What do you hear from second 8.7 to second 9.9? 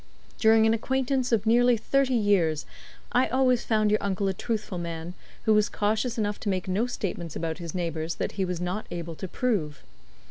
able to prove.